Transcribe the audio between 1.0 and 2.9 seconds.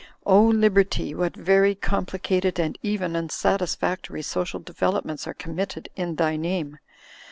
what very complicated and